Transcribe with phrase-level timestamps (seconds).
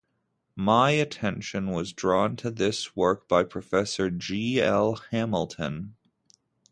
[0.55, 4.59] My attention was drawn to this work by Professor G.
[4.59, 4.95] L.
[5.11, 5.93] Hamilton.